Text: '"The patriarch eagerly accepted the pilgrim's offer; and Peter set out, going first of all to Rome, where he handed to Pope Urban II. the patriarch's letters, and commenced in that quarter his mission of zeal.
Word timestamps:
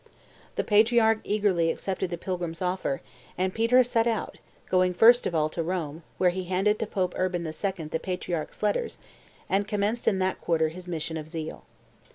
'"The 0.55 0.63
patriarch 0.63 1.19
eagerly 1.23 1.69
accepted 1.69 2.09
the 2.09 2.17
pilgrim's 2.17 2.59
offer; 2.63 3.03
and 3.37 3.53
Peter 3.53 3.83
set 3.83 4.07
out, 4.07 4.39
going 4.67 4.95
first 4.95 5.27
of 5.27 5.35
all 5.35 5.47
to 5.49 5.61
Rome, 5.61 6.01
where 6.17 6.31
he 6.31 6.45
handed 6.45 6.79
to 6.79 6.87
Pope 6.87 7.13
Urban 7.15 7.45
II. 7.45 7.51
the 7.85 7.99
patriarch's 8.01 8.63
letters, 8.63 8.97
and 9.47 9.67
commenced 9.67 10.07
in 10.07 10.17
that 10.17 10.41
quarter 10.41 10.69
his 10.69 10.87
mission 10.87 11.17
of 11.17 11.29
zeal. 11.29 11.65